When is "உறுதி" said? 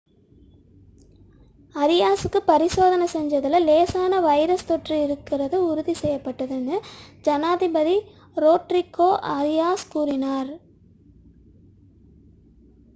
5.65-5.93